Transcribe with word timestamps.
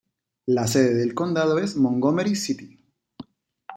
La 0.47 0.65
sede 0.65 0.95
del 0.95 1.13
condado 1.13 1.59
es 1.59 1.75
Montgomery 1.77 2.35
City. 2.35 2.83